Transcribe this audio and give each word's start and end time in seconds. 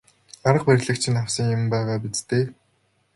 Арга 0.49 0.65
барилыг 0.67 0.97
чинь 1.03 1.21
авсан 1.21 1.47
юм 1.57 1.63
байгаа 1.73 1.97
биз 2.03 2.19
дээ. 2.29 2.45